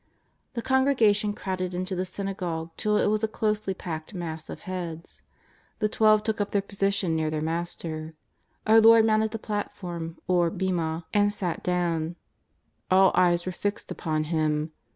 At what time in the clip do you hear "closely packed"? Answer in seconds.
3.27-4.15